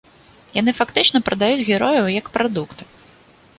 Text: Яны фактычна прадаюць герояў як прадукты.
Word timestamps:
Яны 0.59 0.71
фактычна 0.79 1.21
прадаюць 1.27 1.65
герояў 1.69 2.05
як 2.19 2.33
прадукты. 2.39 2.83